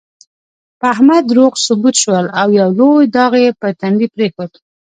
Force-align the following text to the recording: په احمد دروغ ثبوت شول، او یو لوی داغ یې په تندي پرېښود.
په 0.79 0.85
احمد 0.93 1.23
دروغ 1.31 1.53
ثبوت 1.65 1.95
شول، 2.03 2.25
او 2.39 2.47
یو 2.59 2.69
لوی 2.79 3.05
داغ 3.15 3.33
یې 3.43 3.49
په 3.59 3.67
تندي 3.79 4.07
پرېښود. 4.15 4.51